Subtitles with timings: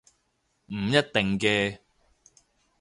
[0.73, 1.77] 唔一定嘅